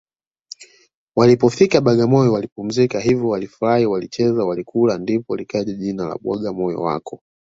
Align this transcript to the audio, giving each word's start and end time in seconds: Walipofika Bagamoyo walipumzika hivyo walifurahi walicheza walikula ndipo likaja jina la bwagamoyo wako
Walipofika 1.15 1.81
Bagamoyo 1.81 2.33
walipumzika 2.33 2.99
hivyo 2.99 3.27
walifurahi 3.27 3.85
walicheza 3.85 4.45
walikula 4.45 4.97
ndipo 4.97 5.35
likaja 5.35 5.73
jina 5.73 6.07
la 6.07 6.17
bwagamoyo 6.21 6.81
wako 6.81 7.21